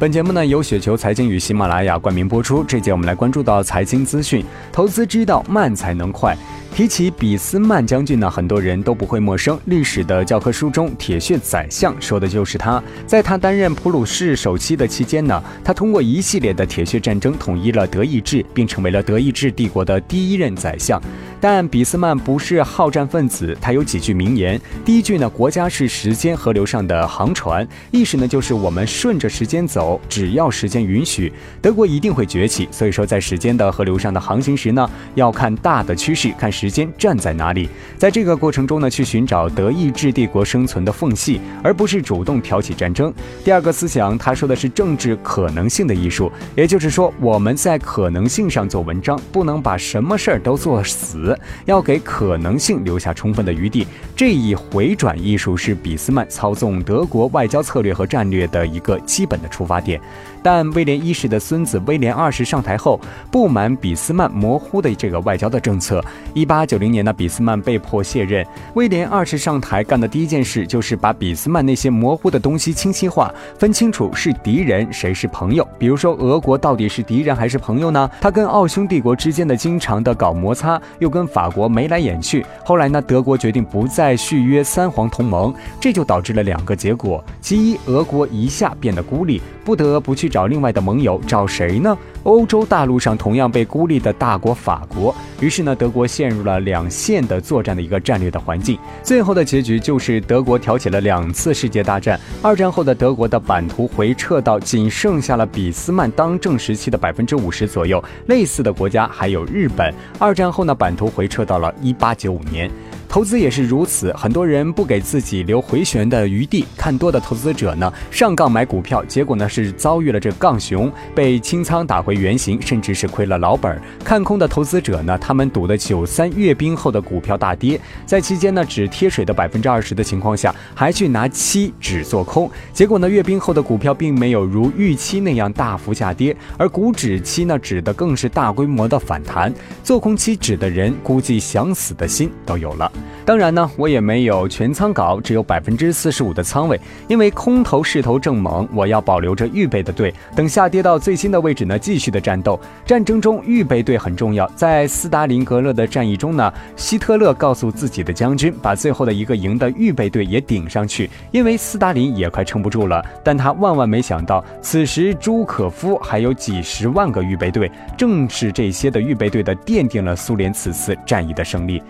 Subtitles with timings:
[0.00, 2.64] 本节目呢由雪球财经与喜马拉雅冠名播出。
[2.64, 6.36] 这节我们来关注到财经资讯，投资之道慢才能快。
[6.74, 9.56] 提起俾斯曼将军呢，很多人都不会陌生。
[9.66, 12.82] 历史的教科书中，铁血宰相说的就是他。
[13.06, 21.00] 在他担任普鲁士首期的期间呢，他通过一系列的铁血战争统一了德意志，并成为了德意志帝国的第一任宰相。
[21.46, 24.58] 但俾斯曼不是好战分子，他有几句名言。
[24.82, 31.30] 第一句呢，国家是时间河流上的航船，意思呢就是我们顺着时间走，只要时间允许，
[31.60, 32.66] 德国一定会崛起。
[32.72, 43.12] 所以说，在时间的河流上的航行时呢，要看大的趋势，看时间站在哪里，在这个过程中呢，去寻找德意志帝国生存的缝隙，而不是主动挑起战争。
[43.44, 51.33] 第二个思想，他说的是政治可能性的艺术，也就是说，我们在可能性上做文章，不能把什么事儿都做死。
[51.64, 60.00] 要给可能性留下充分的余地，这一回转艺术是俾斯曼操纵德国外交策略和战略的一个基本的出发点。
[60.42, 63.00] 但威廉一世的孙子威廉二世上台后，
[63.30, 66.04] 不满俾斯曼模糊的这个外交的政策。
[66.34, 68.46] 一八九零年呢，俾斯曼被迫卸任。
[68.74, 75.66] 威廉二世上台干的第一件事就是把俾斯曼那些模糊的东西清晰化，分清楚是敌人谁是朋友。
[75.78, 78.10] 比如说，俄国到底是敌人还是朋友呢？
[78.20, 82.44] 他跟奥匈帝国之间的经常的搞摩擦，又跟法国眉来眼去。
[82.64, 90.28] 后来呢，德国决定不再续约三皇同盟，这就导致了两个结果：其一，俄国一下变得孤立，不得不去。
[90.34, 91.96] 找另外的盟友，找谁呢？
[92.24, 95.14] 欧洲大陆上同样被孤立的大国法国。
[95.40, 98.76] 于是呢，德国陷入了两线的作战的一个战略的环境。
[99.02, 102.18] 最后的结局就是德国挑起了两次世界大战。
[102.42, 108.02] 二战后的德国的版图回撤到仅剩下了俾斯曼当政时期的百分之五十左右。
[108.26, 109.94] 类似的国家还有日本。
[110.18, 112.70] 二战后呢，版图回撤到了一八九五年。
[113.14, 116.64] 投资也是如此，很多人不给自己留回旋的余地。
[116.76, 123.80] 看多的投资者呢，上杠买股票，结果呢是遭遇了这杠熊，被清仓打回原形，甚至是亏了老本。
[124.02, 139.54] 看空的投资者呢，他们赌的九三阅兵后的股票大跌，在期间呢只贴水的百分之二十的情况下，还去拿期指做空，结果呢阅兵后的股票并没有如预期那样大幅下跌，而股指期呢指的更是大规模的反弹。
[139.84, 142.90] 做空期指的人估计想死的心都有了。
[143.24, 146.78] 当然呢，我也没有全仓搞，只有百分之四十五的仓位，
[147.08, 152.60] 因为空头势头正猛，我要保留着预备的队，等下跌到最新的位置呢，继续的战斗。
[152.84, 163.04] 战争中预备队很重要，在斯大林格勒的战役中呢，希特勒告诉自己的将军，把最后的一个营的预备队也顶上去，因为斯大林也快撑不住了。
[163.22, 171.82] 但他万万没想到，此时朱可夫还有几十万个预备队，正是这些的预备队的奠定了苏联此次战役的胜利。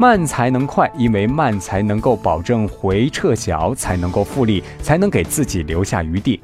[0.00, 6.40] 慢才能快，因为慢才能够保证回撤小，才能够复利，才能给自己留下余地。